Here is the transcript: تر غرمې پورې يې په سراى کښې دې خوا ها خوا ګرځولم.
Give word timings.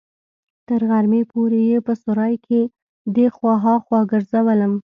تر 0.67 0.81
غرمې 0.89 1.21
پورې 1.31 1.59
يې 1.69 1.77
په 1.87 1.93
سراى 2.03 2.35
کښې 2.45 2.61
دې 3.15 3.27
خوا 3.35 3.53
ها 3.63 3.73
خوا 3.85 3.99
ګرځولم. 4.11 4.73